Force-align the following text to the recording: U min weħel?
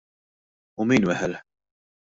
U 0.79 0.87
min 0.93 1.07
weħel? 1.13 1.39